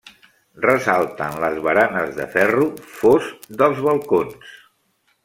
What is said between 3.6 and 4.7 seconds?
dels balcons.